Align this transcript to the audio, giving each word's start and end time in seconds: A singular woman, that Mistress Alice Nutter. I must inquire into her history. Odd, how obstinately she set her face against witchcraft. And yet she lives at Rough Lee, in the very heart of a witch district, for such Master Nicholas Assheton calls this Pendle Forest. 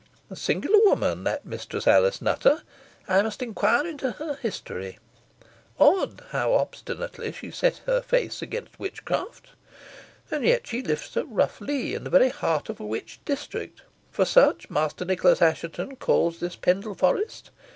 A 0.31 0.35
singular 0.35 0.79
woman, 0.85 1.25
that 1.25 1.45
Mistress 1.45 1.85
Alice 1.85 2.23
Nutter. 2.23 2.63
I 3.07 3.21
must 3.21 3.43
inquire 3.43 3.85
into 3.85 4.13
her 4.13 4.33
history. 4.41 4.97
Odd, 5.79 6.23
how 6.29 6.53
obstinately 6.53 7.31
she 7.31 7.51
set 7.51 7.81
her 7.85 8.01
face 8.01 8.41
against 8.41 8.79
witchcraft. 8.79 9.49
And 10.31 10.43
yet 10.43 10.65
she 10.65 10.81
lives 10.81 11.15
at 11.15 11.27
Rough 11.27 11.61
Lee, 11.61 11.93
in 11.93 12.03
the 12.03 12.09
very 12.09 12.29
heart 12.29 12.67
of 12.67 12.79
a 12.79 12.83
witch 12.83 13.19
district, 13.25 13.83
for 14.09 14.25
such 14.25 14.71
Master 14.71 15.05
Nicholas 15.05 15.39
Assheton 15.39 15.97
calls 15.97 16.39
this 16.39 16.55
Pendle 16.55 16.95
Forest. 16.95 17.51